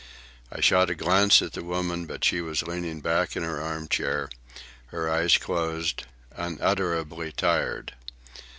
[0.51, 3.87] I shot a glance at the woman, but she was leaning back in the arm
[3.87, 4.29] chair,
[4.87, 7.93] her eyes closed, unutterably tired.